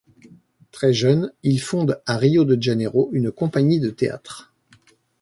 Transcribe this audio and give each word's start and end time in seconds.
Très 0.71 0.93
jeune, 0.93 1.31
il 1.43 1.61
fonde 1.61 2.01
à 2.07 2.17
Rio 2.17 2.43
de 2.43 2.59
Janeiro 2.59 3.11
une 3.13 3.31
compagnie 3.31 3.79
de 3.79 3.91
théâtre. 3.91 4.51